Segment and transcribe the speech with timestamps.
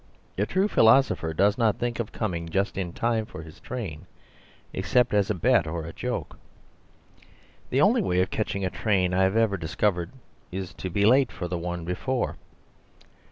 [0.35, 4.07] The true philosopher does not think of coming just in time for his train
[4.73, 6.39] except as a bet or a joke.
[7.69, 10.09] The only way of catching a train I have ever discovered
[10.51, 12.37] is to be late for the one before.